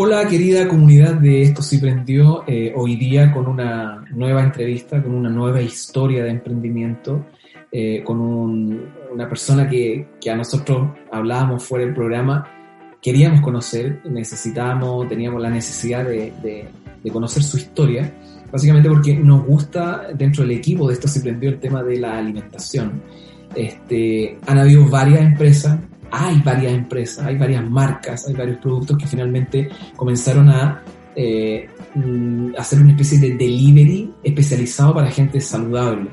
[0.00, 5.12] Hola querida comunidad de Esto sí prendió, eh, hoy día con una nueva entrevista, con
[5.12, 7.26] una nueva historia de emprendimiento,
[7.72, 12.46] eh, con una persona que, que, a nosotros hablábamos fuera del programa,
[13.02, 16.32] queríamos conocer, necesitábamos, teníamos la necesidad de,
[17.02, 18.14] de, conocer su historia,
[18.52, 22.18] básicamente porque nos gusta dentro del equipo de Esto sí prendió el tema de la
[22.18, 23.02] alimentación.
[23.52, 25.76] Este, han habido varias empresas
[26.10, 30.82] hay varias empresas, hay varias marcas, hay varios productos que finalmente comenzaron a
[31.14, 36.08] eh, mm, hacer una especie de delivery especializado para gente saludable.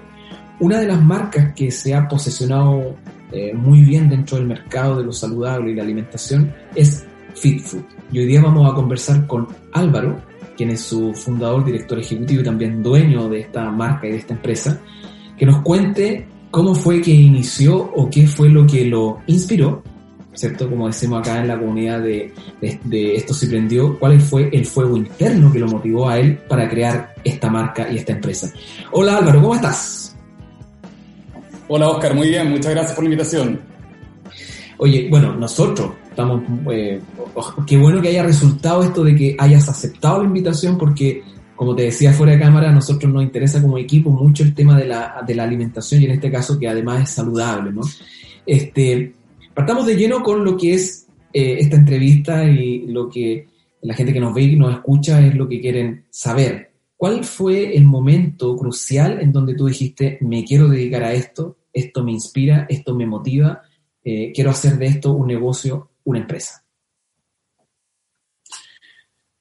[0.60, 2.96] Una de las marcas que se ha posesionado
[3.32, 7.84] eh, muy bien dentro del mercado de lo saludable y la alimentación es FitFood.
[8.12, 10.22] Y hoy día vamos a conversar con Álvaro,
[10.56, 14.34] quien es su fundador, director ejecutivo y también dueño de esta marca y de esta
[14.34, 14.80] empresa,
[15.38, 19.84] que nos cuente cómo fue que inició o qué fue lo que lo inspiró,
[20.34, 20.70] ¿cierto?
[20.70, 22.34] Como decimos acá en la comunidad de,
[23.14, 27.14] Esto se prendió, cuál fue el fuego interno que lo motivó a él para crear
[27.26, 28.54] esta marca y esta empresa.
[28.94, 30.16] Hola Álvaro, ¿cómo estás?
[31.68, 33.60] Hola Oscar, muy bien, muchas gracias por la invitación.
[34.78, 36.42] Oye, bueno, nosotros estamos,
[36.72, 37.02] eh,
[37.68, 41.22] qué bueno que haya resultado esto de que hayas aceptado la invitación porque
[41.56, 44.78] como te decía fuera de cámara, a nosotros nos interesa como equipo mucho el tema
[44.78, 47.72] de la, de la alimentación y en este caso que además es saludable.
[48.46, 49.14] Este,
[49.54, 53.48] partamos de lleno con lo que es eh, esta entrevista y lo que
[53.82, 56.72] la gente que nos ve y nos escucha es lo que quieren saber.
[56.98, 62.04] ¿Cuál fue el momento crucial en donde tú dijiste, me quiero dedicar a esto, esto
[62.04, 63.62] me inspira, esto me motiva,
[64.04, 66.64] eh, quiero hacer de esto un negocio, una empresa?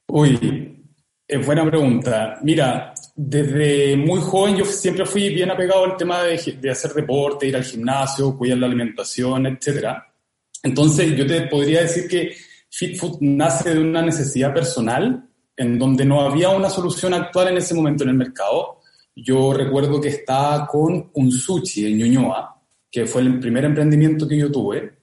[0.07, 0.84] Uy,
[1.27, 2.37] es buena pregunta.
[2.43, 7.47] Mira, desde muy joven yo siempre fui bien apegado al tema de, de, hacer deporte,
[7.47, 9.87] ir al gimnasio, cuidar la alimentación, etc.
[10.63, 12.35] Entonces yo te podría decir que
[12.69, 17.73] FitFood nace de una necesidad personal en donde no había una solución actual en ese
[17.73, 18.81] momento en el mercado.
[19.15, 22.61] Yo recuerdo que estaba con un sushi en Ñuñoa,
[22.91, 24.94] que fue el primer emprendimiento que yo tuve.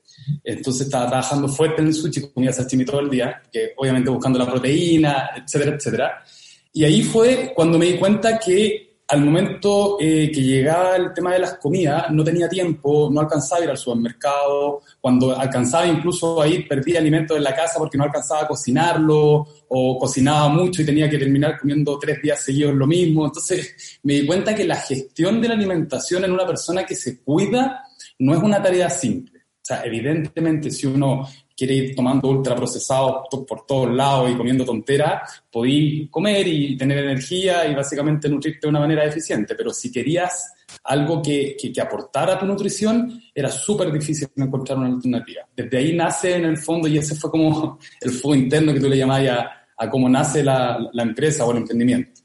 [0.44, 4.38] Entonces estaba trabajando fuerte en el sushi, comía sashimi todo el día, que obviamente buscando
[4.38, 6.24] la proteína, etcétera, etcétera.
[6.72, 11.34] Y ahí fue cuando me di cuenta que al momento eh, que llegaba el tema
[11.34, 16.40] de las comidas, no tenía tiempo, no alcanzaba a ir al supermercado, cuando alcanzaba incluso
[16.40, 20.80] a ir, perdía alimentos en la casa porque no alcanzaba a cocinarlo, o cocinaba mucho
[20.80, 23.26] y tenía que terminar comiendo tres días seguidos lo mismo.
[23.26, 27.20] Entonces me di cuenta que la gestión de la alimentación en una persona que se
[27.20, 27.84] cuida
[28.18, 31.24] no es una tarea simple o sea, evidentemente, si uno
[31.56, 37.64] quiere ir tomando ultraprocesados por todos lados y comiendo tonteras, podí comer y tener energía
[37.68, 39.54] y básicamente nutrirte de una manera eficiente.
[39.54, 40.52] Pero si querías
[40.82, 45.42] algo que, que, aportara a tu nutrición, era súper difícil encontrar una alternativa.
[45.54, 48.88] Desde ahí nace en el fondo, y ese fue como el fuego interno que tú
[48.88, 52.20] le llamabas a, a cómo nace la, la, empresa o el emprendimiento.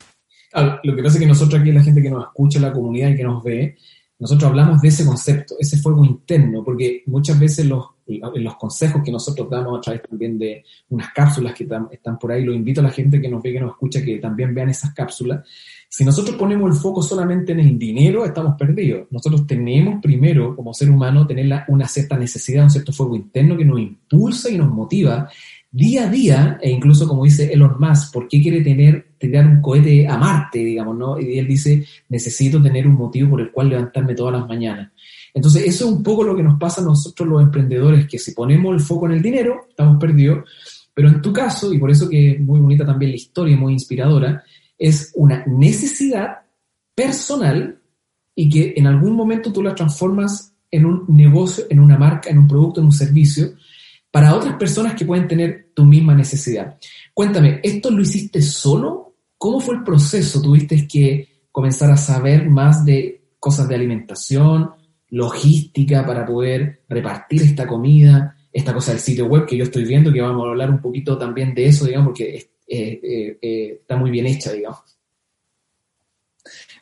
[0.84, 3.16] lo que pasa es que nosotros aquí, la gente que nos escucha, la comunidad y
[3.16, 3.78] que nos ve,
[4.20, 9.12] nosotros hablamos de ese concepto, ese fuego interno, porque muchas veces los, los consejos que
[9.12, 12.86] nosotros damos a través también de unas cápsulas que están por ahí, lo invito a
[12.86, 15.48] la gente que nos ve, que nos escucha, que también vean esas cápsulas.
[15.90, 19.08] Si nosotros ponemos el foco solamente en el dinero, estamos perdidos.
[19.12, 23.66] Nosotros tenemos primero, como ser humano, tener una cierta necesidad, un cierto fuego interno que
[23.66, 25.30] nos impulsa y nos motiva
[25.72, 29.62] día a día, e incluso como dice Elon Musk, ¿por qué quiere tener, tirar un
[29.62, 31.20] cohete a Marte, digamos, no?
[31.20, 34.92] Y él dice, necesito tener un motivo por el cual levantarme todas las mañanas.
[35.34, 38.32] Entonces, eso es un poco lo que nos pasa a nosotros los emprendedores, que si
[38.32, 40.50] ponemos el foco en el dinero, estamos perdidos,
[40.94, 43.74] pero en tu caso, y por eso que es muy bonita también la historia, muy
[43.74, 44.44] inspiradora,
[44.78, 46.40] es una necesidad
[46.96, 47.80] personal
[48.34, 52.40] y que en algún momento tú la transformas en un negocio, en una marca, en
[52.40, 53.50] un producto, en un servicio,
[54.18, 56.80] para otras personas que pueden tener tu misma necesidad.
[57.14, 59.14] Cuéntame, ¿esto lo hiciste solo?
[59.38, 60.42] ¿Cómo fue el proceso?
[60.42, 64.72] ¿Tuviste que comenzar a saber más de cosas de alimentación,
[65.10, 70.12] logística para poder repartir esta comida, esta cosa del sitio web que yo estoy viendo,
[70.12, 74.10] que vamos a hablar un poquito también de eso, digamos, porque eh, eh, está muy
[74.10, 74.98] bien hecha, digamos.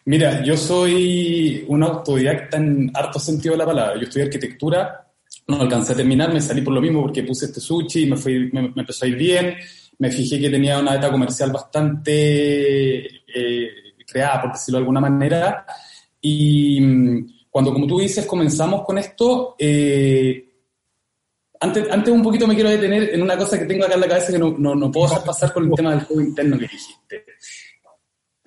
[0.06, 3.96] Mira, yo soy un autodidacta en harto sentido de la palabra.
[3.98, 5.05] Yo estudié arquitectura
[5.48, 8.50] no alcancé a terminar, me salí por lo mismo porque puse este sushi, me, fui,
[8.52, 9.56] me, empezó a ir bien,
[10.00, 13.70] me fijé que tenía una dieta comercial bastante eh,
[14.08, 15.66] creada, por decirlo de alguna manera,
[16.20, 20.46] y mm, cuando, como tú dices, comenzamos con esto, eh,
[21.60, 24.08] antes, antes un poquito me quiero detener en una cosa que tengo acá en la
[24.08, 26.68] cabeza que no, no, no puedo dejar pasar con el tema del juego interno que
[26.68, 27.26] dijiste.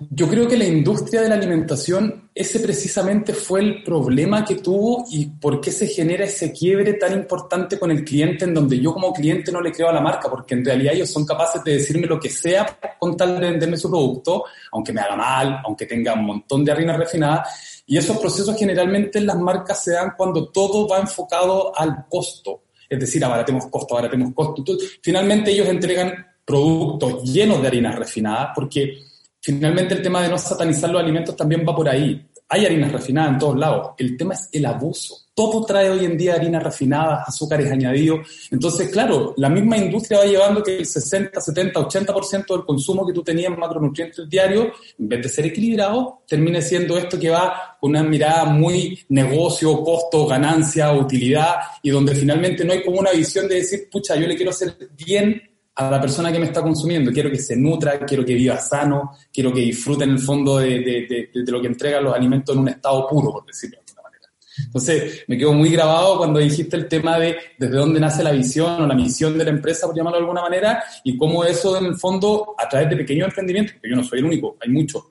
[0.00, 5.05] Yo creo que la industria de la alimentación, ese precisamente fue el problema que tuvo
[5.11, 8.95] y por qué se genera ese quiebre tan importante con el cliente en donde yo
[8.95, 11.79] como cliente no le creo a la marca, porque en realidad ellos son capaces de
[11.79, 15.85] decirme lo que sea con tal de venderme su producto, aunque me haga mal, aunque
[15.85, 17.45] tenga un montón de harina refinada.
[17.85, 22.62] Y esos procesos generalmente en las marcas se dan cuando todo va enfocado al costo.
[22.89, 24.62] Es decir, abaratemos costo, abaratemos costo.
[25.03, 29.08] finalmente ellos entregan productos llenos de harinas refinadas porque
[29.40, 32.25] finalmente el tema de no satanizar los alimentos también va por ahí.
[32.50, 33.90] Hay harinas refinadas en todos lados.
[33.99, 35.14] El tema es el abuso.
[35.35, 38.26] Todo trae hoy en día harinas refinadas, azúcares añadidos.
[38.50, 43.12] Entonces, claro, la misma industria va llevando que el 60, 70, 80% del consumo que
[43.12, 44.69] tú tenías en macronutrientes diarios,
[44.99, 49.85] en vez de ser equilibrado, termine siendo esto que va con una mirada muy negocio,
[49.85, 54.26] costo, ganancia, utilidad, y donde finalmente no hay como una visión de decir, pucha, yo
[54.26, 55.40] le quiero hacer bien
[55.79, 57.13] a la persona que me está consumiendo.
[57.13, 60.81] Quiero que se nutra, quiero que viva sano, quiero que disfrute en el fondo de,
[60.81, 64.29] de, lo que entregan los alimentos en un estado puro, por decirlo de alguna manera.
[64.67, 68.83] Entonces, me quedó muy grabado cuando dijiste el tema de desde dónde nace la visión
[68.83, 71.87] o la misión de la empresa, por llamarlo de alguna manera, y cómo eso en
[71.87, 75.05] el fondo, a través de pequeños emprendimientos, porque yo no soy el único, hay muchos,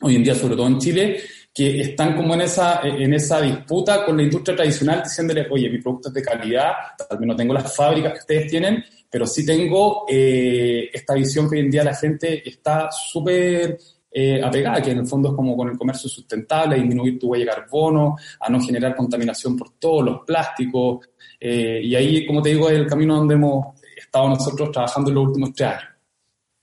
[0.00, 1.20] hoy en día, sobre todo en Chile,
[1.58, 5.78] que están como en esa, en esa disputa con la industria tradicional, diciéndole, oye, mi
[5.78, 9.44] producto es de calidad, tal vez no tengo las fábricas que ustedes tienen, pero sí
[9.44, 13.76] tengo eh, esta visión que hoy en día la gente está súper
[14.08, 17.46] eh, apegada, que en el fondo es como con el comercio sustentable, disminuir tu huella
[17.46, 21.08] de carbono, a no generar contaminación por todos los plásticos.
[21.40, 25.14] Eh, y ahí, como te digo, es el camino donde hemos estado nosotros trabajando en
[25.16, 25.90] los últimos tres años.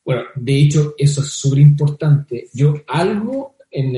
[0.05, 2.47] Bueno, de hecho, eso es súper importante.
[2.53, 3.95] Yo algo en,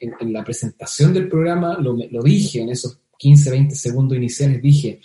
[0.00, 5.00] en, la presentación del programa lo, lo dije, en esos 15, 20 segundos iniciales, dije,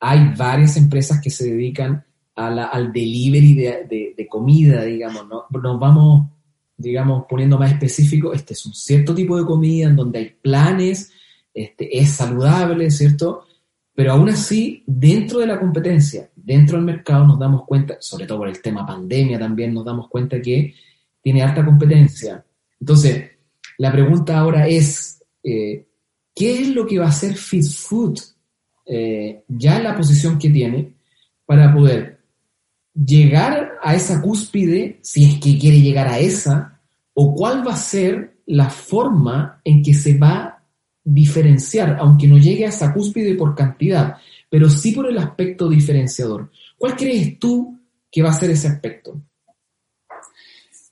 [0.00, 2.04] hay varias empresas que se dedican
[2.34, 5.46] al delivery de, comida, digamos, ¿no?
[5.50, 6.30] Nos vamos,
[6.76, 11.10] digamos, poniendo más específico, este es un cierto tipo de comida en donde hay planes,
[11.52, 13.44] este, es saludable, ¿cierto?
[13.92, 18.38] Pero aún así, dentro de la competencia, dentro del mercado, nos damos cuenta, sobre todo
[18.38, 20.74] por el tema pandemia también, nos damos cuenta que
[21.20, 22.44] tiene alta competencia.
[22.80, 23.30] Entonces,
[23.78, 25.86] la pregunta ahora es, eh,
[26.34, 28.18] ¿qué es lo que va a hacer Fit Food
[28.90, 30.94] eh, ya la posición que tiene
[31.44, 32.20] para poder
[32.94, 36.80] llegar a esa cúspide, si es que quiere llegar a esa,
[37.12, 40.62] o cuál va a ser la forma en que se va a
[41.04, 44.16] diferenciar, aunque no llegue a esa cúspide por cantidad,
[44.48, 46.50] pero sí por el aspecto diferenciador.
[46.76, 47.78] ¿Cuál crees tú
[48.10, 49.20] que va a ser ese aspecto?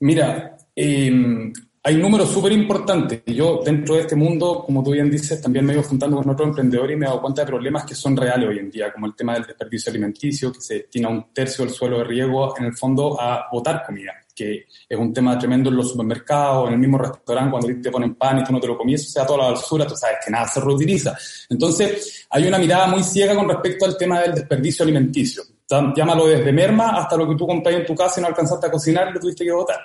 [0.00, 1.52] Mira, eh,
[1.86, 3.22] hay números súper importantes.
[3.26, 6.28] Yo, dentro de este mundo, como tú bien dices, también me he ido juntando con
[6.28, 8.92] otros emprendedores y me he dado cuenta de problemas que son reales hoy en día,
[8.92, 12.58] como el tema del desperdicio alimenticio, que se tiene un tercio del suelo de riego,
[12.58, 16.74] en el fondo, a botar comida, que es un tema tremendo en los supermercados, en
[16.74, 19.24] el mismo restaurante, cuando te ponen pan y tú no te lo comías, o sea,
[19.24, 21.16] toda la basura, tú sabes que nada se reutiliza.
[21.48, 25.44] Entonces, hay una mirada muy ciega con respecto al tema del desperdicio alimenticio.
[25.70, 28.70] Llámalo desde merma hasta lo que tú compras en tu casa y no alcanzaste a
[28.72, 29.78] cocinar y lo tuviste que botar.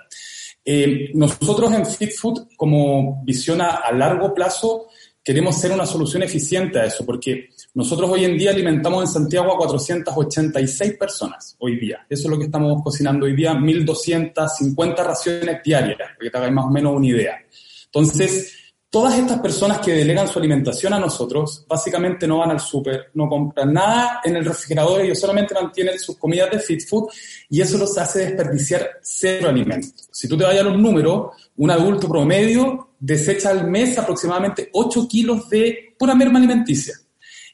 [0.63, 4.87] Eh, nosotros en Fit Food, como visión a, largo plazo,
[5.23, 9.53] queremos ser una solución eficiente a eso, porque nosotros hoy en día alimentamos en Santiago
[9.53, 12.05] a 486 personas, hoy día.
[12.09, 16.53] Eso es lo que estamos cocinando hoy día, 1.250 raciones diarias, para que te hagáis
[16.53, 17.37] más o menos una idea.
[17.85, 18.60] Entonces,
[18.91, 23.29] Todas estas personas que delegan su alimentación a nosotros, básicamente no van al súper, no
[23.29, 27.09] compran nada en el refrigerador, ellos solamente mantienen sus comidas de fit food
[27.49, 30.09] y eso los hace desperdiciar cero alimentos.
[30.11, 35.07] Si tú te vayas a los números, un adulto promedio desecha al mes aproximadamente 8
[35.07, 36.95] kilos de pura merma alimenticia.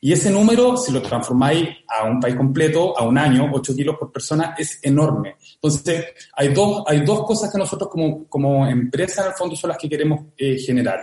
[0.02, 3.96] Y ese número, si lo transformáis a un país completo, a un año, 8 kilos
[4.00, 5.36] por persona, es enorme.
[5.54, 9.70] Entonces, hay dos, hay dos cosas que nosotros como, como empresa en el fondo son
[9.70, 11.00] las que queremos eh, generar.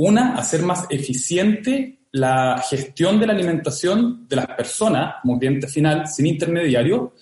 [0.00, 6.06] Una, hacer más eficiente la gestión de la alimentación de las personas como cliente final,
[6.06, 7.14] sin intermediario.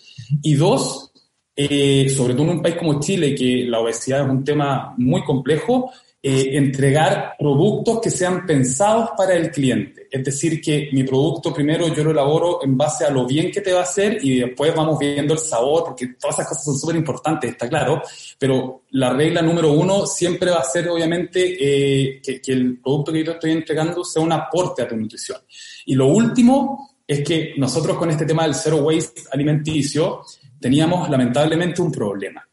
[0.42, 1.10] Y dos,
[1.56, 5.24] eh, sobre todo en un país como Chile, que la obesidad es un tema muy
[5.24, 5.90] complejo,
[6.28, 10.08] eh, entregar productos que sean pensados para el cliente.
[10.10, 13.60] Es decir, que mi producto primero yo lo elaboro en base a lo bien que
[13.60, 16.78] te va a hacer y después vamos viendo el sabor, porque todas esas cosas son
[16.80, 18.02] súper importantes, está claro,
[18.40, 23.12] pero la regla número uno siempre va a ser obviamente eh, que, que el producto
[23.12, 25.38] que yo estoy entregando sea un aporte a tu nutrición.
[25.84, 30.22] Y lo último es que nosotros con este tema del zero waste alimenticio
[30.58, 32.44] teníamos lamentablemente un problema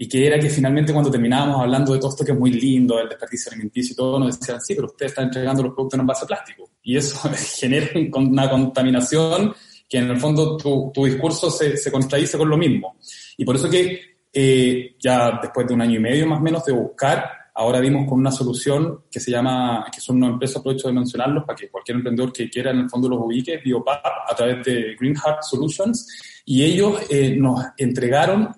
[0.00, 2.96] y que era que finalmente cuando terminábamos hablando de todo esto que es muy lindo,
[2.98, 6.08] del desperdicio alimenticio y todo, nos decían, sí, pero usted está entregando los productos en
[6.08, 6.70] a plástico.
[6.84, 7.28] Y eso
[7.58, 9.52] genera una contaminación
[9.88, 12.96] que en el fondo tu, tu discurso se, se, contradice con lo mismo.
[13.36, 14.00] Y por eso que
[14.32, 18.08] eh, ya después de un año y medio más o menos de buscar, ahora dimos
[18.08, 21.68] con una solución que se llama, que son una empresa, aprovecho de mencionarlos para que
[21.68, 25.42] cualquier emprendedor que quiera en el fondo los ubique, BioPap, a través de Green Heart
[25.42, 28.54] Solutions, y ellos eh, nos entregaron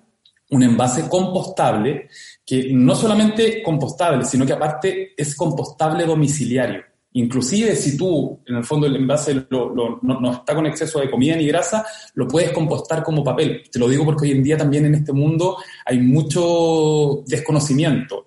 [0.51, 2.09] un envase compostable
[2.45, 6.83] que no solamente compostable, sino que aparte es compostable domiciliario.
[7.13, 11.47] Inclusive si tú, en el fondo, el envase no, está con exceso de comida ni
[11.47, 13.63] grasa, lo puedes compostar como papel.
[13.69, 18.25] Te lo digo porque hoy en día también en este mundo hay mucho desconocimiento.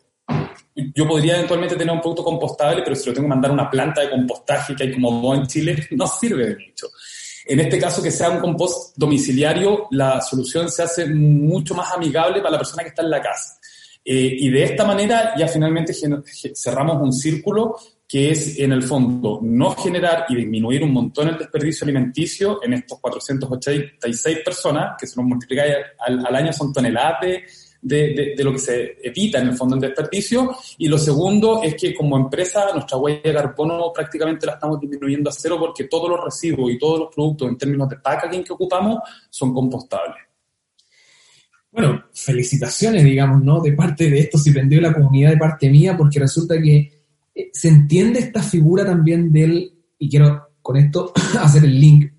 [0.95, 3.71] Yo podría eventualmente tener un producto compostable, pero si lo tengo que mandar a una
[3.71, 6.89] planta de compostaje que hay como dos en Chile, no sirve de mucho.
[7.47, 12.41] En este caso, que sea un compost domiciliario, la solución se hace mucho más amigable
[12.41, 13.59] para la persona que está en la casa.
[14.05, 15.95] Eh, y de esta manera ya finalmente
[16.55, 21.39] cerramos un círculo que es en el fondo no generar y disminuir un montón el
[21.39, 25.65] desperdicio alimenticio en estos 486 personas, que se nos multiplica
[25.99, 27.25] al, al año son toneladas
[27.85, 30.57] de, lo que se evita en el fondo en desperdicio.
[30.79, 35.31] Y lo segundo es que como empresa nuestra huella de carbono prácticamente la estamos disminuyendo
[35.31, 38.53] a cero porque todos los residuos y todos los productos en términos de packaging que
[38.53, 38.99] ocupamos
[39.31, 40.17] son compostables.
[41.71, 43.61] Bueno, felicitaciones, digamos, ¿no?
[43.61, 47.03] De parte de esto, si vendió la comunidad de parte mía, porque resulta que
[47.35, 52.13] eh, se entiende esta figura también del, y quiero con esto hacer el link,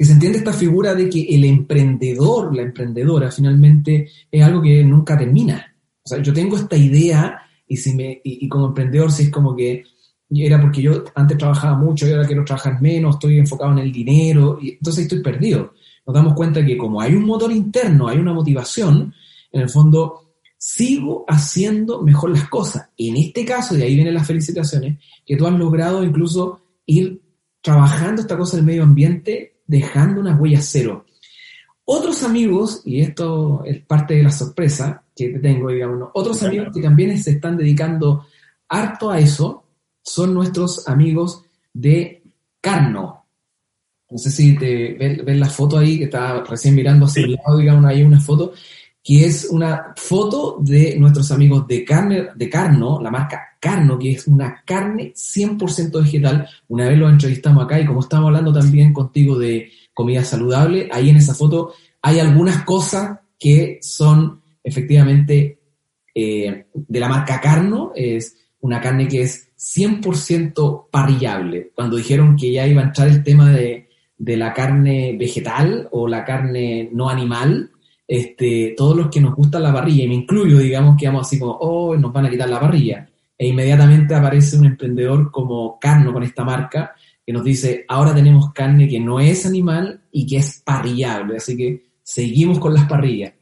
[0.00, 4.82] que se entiende esta figura de que el emprendedor, la emprendedora, finalmente es algo que
[4.82, 5.76] nunca termina.
[6.02, 9.54] O sea, yo tengo esta idea y, si me, y, como emprendedor, si es como
[9.54, 9.84] que
[10.30, 13.92] era porque yo antes trabajaba mucho y ahora quiero trabajar menos, estoy enfocado en el
[13.92, 15.74] dinero, y entonces estoy perdido.
[16.06, 19.12] Nos damos cuenta que como hay un motor interno, hay una motivación,
[19.52, 22.88] en el fondo sigo haciendo mejor las cosas.
[22.96, 27.20] En este caso, y ahí vienen las felicitaciones, que tú has logrado incluso ir
[27.60, 31.06] trabajando esta cosa del medio ambiente, dejando una huella cero.
[31.84, 36.82] Otros amigos, y esto es parte de la sorpresa que tengo, digamos, otros amigos que
[36.82, 38.26] también se están dedicando
[38.68, 39.64] harto a eso,
[40.02, 42.22] son nuestros amigos de
[42.60, 43.26] Carno.
[44.10, 47.58] No sé si te ven, la foto ahí, que está recién mirando hacia el lado,
[47.58, 48.52] digamos, hay una foto
[49.02, 54.12] que es una foto de nuestros amigos de, carne, de Carno, la marca Carno, que
[54.12, 56.48] es una carne 100% vegetal.
[56.68, 61.10] Una vez lo entrevistamos acá y como estamos hablando también contigo de comida saludable, ahí
[61.10, 65.58] en esa foto hay algunas cosas que son efectivamente
[66.14, 71.72] eh, de la marca Carno, es una carne que es 100% parrillable.
[71.74, 73.88] Cuando dijeron que ya iba a entrar el tema de,
[74.18, 77.70] de la carne vegetal o la carne no animal,
[78.12, 81.38] este, todos los que nos gusta la parrilla, y me incluyo, digamos que vamos así
[81.38, 83.08] como, oh, nos van a quitar la parrilla.
[83.38, 86.92] E inmediatamente aparece un emprendedor como Carno con esta marca
[87.24, 91.56] que nos dice, ahora tenemos carne que no es animal y que es parrillable, así
[91.56, 93.32] que seguimos con las parrillas.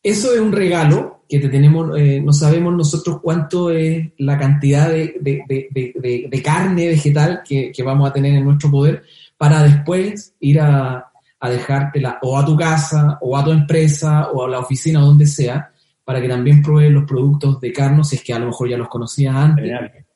[0.00, 4.88] Eso es un regalo que te tenemos, eh, no sabemos nosotros cuánto es la cantidad
[4.88, 9.02] de, de, carne vegetal que, que, vamos a tener en nuestro poder
[9.36, 11.07] para después ir a,
[11.40, 15.26] a dejártela o a tu casa, o a tu empresa, o a la oficina, donde
[15.26, 15.72] sea,
[16.04, 18.76] para que también prueben los productos de Carno, si es que a lo mejor ya
[18.76, 19.70] los conocías antes,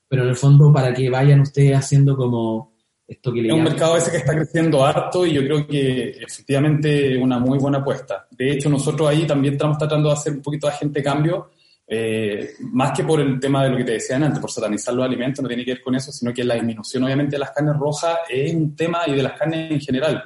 [0.08, 2.72] pero en el fondo para que vayan ustedes haciendo como
[3.06, 6.10] esto que le Es un mercado ese que está creciendo harto y yo creo que
[6.10, 8.26] efectivamente una muy buena apuesta.
[8.30, 11.50] De hecho, nosotros ahí también estamos tratando de hacer un poquito de agente cambio,
[11.86, 15.04] eh, más que por el tema de lo que te decían antes, por satanizar los
[15.04, 17.76] alimentos, no tiene que ver con eso, sino que la disminución obviamente de las carnes
[17.76, 20.24] rojas es un tema y de las carnes en general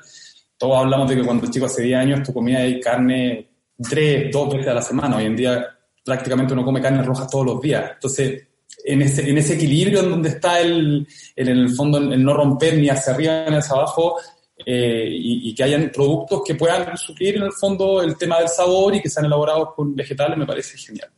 [0.59, 3.49] todos hablamos de que cuando chico hace 10 años comida hay carne
[3.79, 5.17] tres, dos veces a la semana.
[5.17, 5.67] Hoy en día
[6.05, 7.93] prácticamente uno come carne roja todos los días.
[7.95, 8.47] Entonces,
[8.85, 12.79] en ese, en ese equilibrio en donde está el, en el fondo el no romper
[12.79, 14.17] ni hacia arriba ni hacia abajo,
[14.65, 18.95] eh, y, que hayan productos que puedan suplir en el fondo el tema del sabor
[18.95, 21.11] y que sean elaborados con vegetales, me parece genial.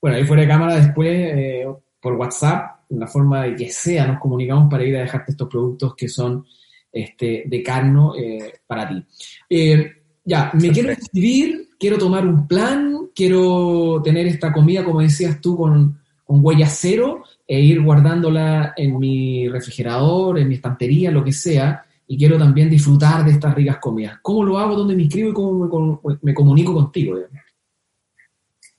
[0.00, 1.66] Bueno, ahí fuera de cámara después, eh,
[2.00, 5.94] por WhatsApp, una forma de que sea, nos comunicamos para ir a dejarte estos productos
[5.96, 6.44] que son
[6.92, 9.04] este, de Carno eh, para ti.
[9.48, 9.92] Eh,
[10.24, 15.56] ya, me quiero escribir, quiero tomar un plan, quiero tener esta comida, como decías tú,
[15.56, 21.32] con, con huella cero e ir guardándola en mi refrigerador, en mi estantería, lo que
[21.32, 24.18] sea, y quiero también disfrutar de estas ricas comidas.
[24.22, 24.76] ¿Cómo lo hago?
[24.76, 27.16] ¿Dónde me inscribo y cómo me, me comunico contigo?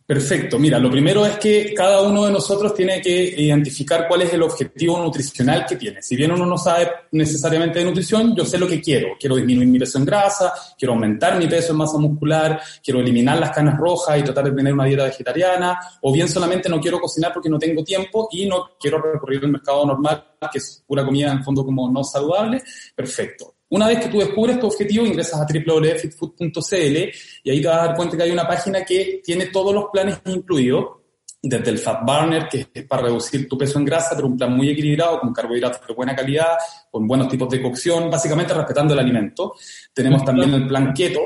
[0.10, 0.58] Perfecto.
[0.58, 4.42] Mira, lo primero es que cada uno de nosotros tiene que identificar cuál es el
[4.42, 6.02] objetivo nutricional que tiene.
[6.02, 9.10] Si bien uno no sabe necesariamente de nutrición, yo sé lo que quiero.
[9.20, 13.38] Quiero disminuir mi peso en grasa, quiero aumentar mi peso en masa muscular, quiero eliminar
[13.38, 17.00] las canas rojas y tratar de tener una dieta vegetariana, o bien solamente no quiero
[17.00, 21.06] cocinar porque no tengo tiempo y no quiero recorrer el mercado normal, que es pura
[21.06, 22.64] comida en fondo como no saludable.
[22.96, 26.98] Perfecto Una vez que tú descubres tu objetivo, ingresas a www.fitfood.cl
[27.44, 29.86] y ahí te vas a dar cuenta que hay una página que tiene todos los
[29.92, 31.00] planes incluidos,
[31.42, 34.56] desde el Fat Burner, que es para reducir tu peso en grasa, pero un plan
[34.56, 36.58] muy equilibrado, con carbohidratos de buena calidad,
[36.92, 39.54] con buenos tipos de cocción, básicamente respetando el alimento.
[39.94, 41.22] Tenemos también el plan Keto.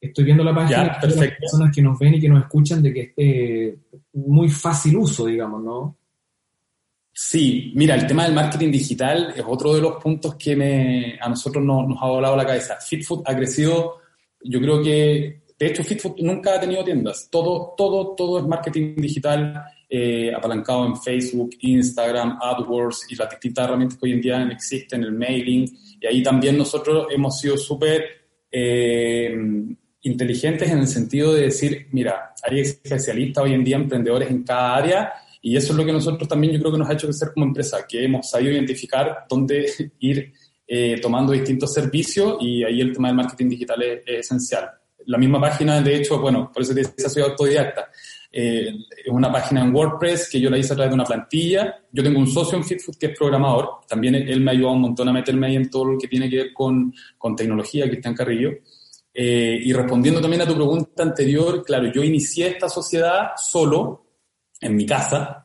[0.00, 2.92] Estoy viendo la página de las personas que nos ven y que nos escuchan de
[2.94, 3.78] que esté
[4.12, 5.96] muy fácil uso, digamos, ¿no?
[7.20, 11.28] Sí, mira, el tema del marketing digital es otro de los puntos que me, a
[11.28, 12.76] nosotros nos ha volado la cabeza.
[12.76, 13.96] FitFood ha crecido,
[14.44, 17.28] yo creo que, de hecho, FitFood nunca ha tenido tiendas.
[17.28, 23.64] Todo, todo, todo es marketing digital, eh, apalancado en Facebook, Instagram, AdWords y las distintas
[23.64, 25.68] herramientas que hoy en día existen, el mailing.
[26.00, 28.04] Y ahí también nosotros hemos sido súper
[28.48, 29.36] eh,
[30.02, 34.76] inteligentes en el sentido de decir, mira, hay especialistas hoy en día, emprendedores en cada
[34.76, 37.30] área y eso es lo que nosotros también yo creo que nos ha hecho crecer
[37.32, 40.32] como empresa, que hemos sabido identificar dónde ir
[40.66, 44.70] eh, tomando distintos servicios y ahí el tema del marketing digital es, esencial.
[45.06, 47.88] La misma página, de hecho, bueno, por eso te decía, soy autodidacta.
[48.30, 48.74] Eh,
[49.06, 51.82] es una página en WordPress que yo la hice a través de una plantilla.
[51.90, 53.80] Yo tengo un socio en FitFood que es programador.
[53.88, 56.28] También él me ha ayudado un montón a meterme ahí en todo lo que tiene
[56.28, 58.50] que ver con, con tecnología, Cristian Carrillo.
[59.20, 64.07] Eh, y respondiendo también a tu pregunta anterior, claro, yo inicié esta sociedad solo,
[64.60, 65.44] en mi casa.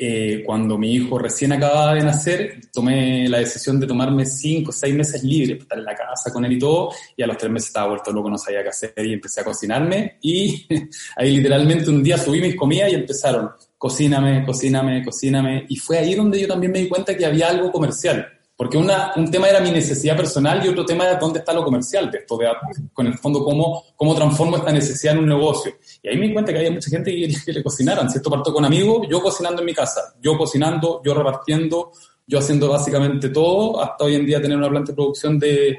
[0.00, 4.72] Eh, cuando mi hijo recién acababa de nacer, tomé la decisión de tomarme cinco o
[4.72, 7.36] seis meses libres para estar en la casa con él y todo, y a los
[7.36, 10.68] tres meses estaba vuelto loco, no sabía qué hacer, y empecé a cocinarme, y
[11.16, 16.14] ahí literalmente un día subí mis comidas y empezaron, cocíname, cocíname, cocíname, y fue ahí
[16.14, 19.60] donde yo también me di cuenta que había algo comercial, porque una, un tema era
[19.60, 22.48] mi necesidad personal y otro tema era dónde está lo comercial de esto, de,
[22.92, 25.76] con el fondo cómo, cómo transformo esta necesidad en un negocio.
[26.02, 28.10] Y ahí me di cuenta que había mucha gente que le cocinaran.
[28.10, 31.92] Si esto partió con amigos, yo cocinando en mi casa, yo cocinando, yo repartiendo,
[32.26, 35.78] yo haciendo básicamente todo, hasta hoy en día tener una planta de producción de,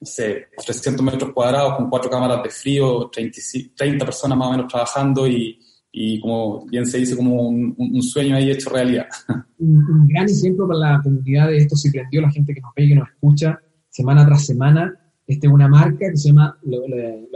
[0.00, 3.40] no sé, 300 metros cuadrados con cuatro cámaras de frío, 30,
[3.76, 5.60] 30 personas más o menos trabajando y,
[5.98, 9.06] y como bien se dice, como un, sueño ahí hecho realidad.
[9.58, 12.84] Un, gran ejemplo para la comunidad de esto si prendió la gente que nos ve
[12.84, 14.94] y que nos escucha semana tras semana.
[15.26, 16.82] Este es una marca que se llama, lo,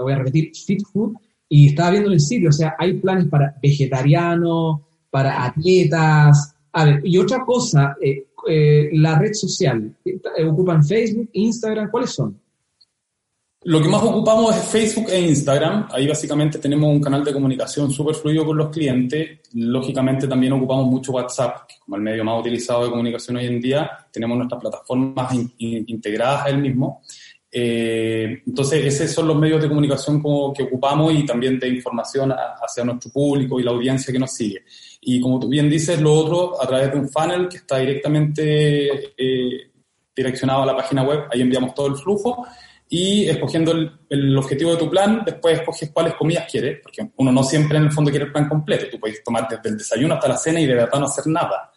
[0.02, 1.14] voy a repetir, Fit Food,
[1.48, 6.54] y estaba viendo en el sitio, o sea, hay planes para vegetarianos, para atletas.
[6.72, 11.90] A ver, y otra cosa, eh, eh, la red social, eh, ¿ocupan Facebook, Instagram?
[11.90, 12.38] ¿Cuáles son?
[13.64, 15.86] Lo que más ocupamos es Facebook e Instagram.
[15.92, 19.40] Ahí básicamente tenemos un canal de comunicación súper fluido con los clientes.
[19.52, 23.90] Lógicamente también ocupamos mucho WhatsApp, como el medio más utilizado de comunicación hoy en día.
[24.10, 27.02] Tenemos nuestras plataformas integradas a él mismo.
[27.52, 30.22] Eh, entonces, esos son los medios de comunicación
[30.54, 34.64] que ocupamos y también de información hacia nuestro público y la audiencia que nos sigue.
[35.02, 39.12] Y como tú bien dices, lo otro a través de un funnel que está directamente
[39.18, 39.70] eh,
[40.16, 41.24] direccionado a la página web.
[41.30, 42.46] Ahí enviamos todo el flujo
[42.92, 43.72] y escogiendo
[44.08, 47.84] el, objetivo de tu plan, después escoges cuáles comidas quieres, porque uno no siempre en
[47.84, 50.60] el fondo quiere el plan completo, tú puedes tomar desde el desayuno hasta la cena
[50.60, 51.70] y de verdad no hacer nada.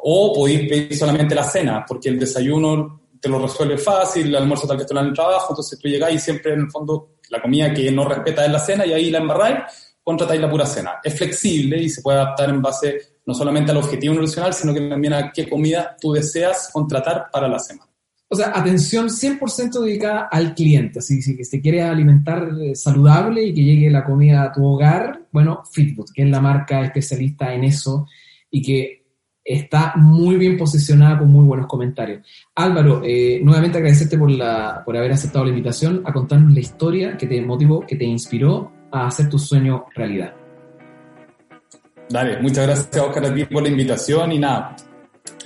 [0.00, 4.66] O podéis pedir solamente la cena, porque el desayuno te lo resuelve fácil, el almuerzo
[4.66, 6.70] tal vez te lo dan en el trabajo, entonces tú llegás y siempre en el
[6.70, 9.58] fondo la comida que no respeta es la cena y ahí la embarráis,
[10.02, 10.96] contratáis la pura cena.
[11.02, 14.80] Es flexible y se puede adaptar en base no solamente al objetivo nutricional, sino que
[14.80, 17.90] también a qué comida tú deseas contratar para la semana.
[18.28, 20.98] O sea, atención 100% dedicada al cliente.
[20.98, 24.64] Así que si te quiere alimentar eh, saludable y que llegue la comida a tu
[24.64, 28.06] hogar, bueno, Fitfood, que es la marca especialista en eso
[28.50, 29.06] y que
[29.44, 32.26] está muy bien posicionada con muy buenos comentarios.
[32.56, 37.16] Álvaro, eh, nuevamente agradecerte por, la, por haber aceptado la invitación a contarnos la historia
[37.16, 40.34] que te motivó, que te inspiró a hacer tu sueño realidad.
[42.08, 44.76] Dale, muchas gracias Oscar a ti por la invitación y nada.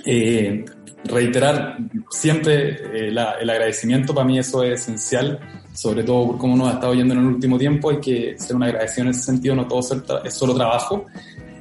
[0.05, 0.65] Eh,
[1.05, 1.77] reiterar
[2.09, 3.17] siempre eh, el
[3.49, 5.39] agradecimiento, para mí eso es esencial,
[5.73, 8.55] sobre todo por cómo nos ha estado yendo en el último tiempo, hay que ser
[8.55, 9.79] una agradecido en ese sentido, no todo
[10.23, 11.05] es solo trabajo,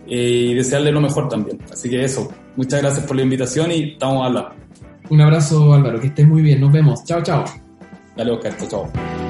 [0.06, 1.58] eh, y desearle lo mejor también.
[1.72, 4.52] Así que eso, muchas gracias por la invitación y estamos a hablar.
[5.08, 7.44] Un abrazo Álvaro, que estés muy bien, nos vemos, chao, chao.
[8.16, 9.29] Dale Oscar, chao.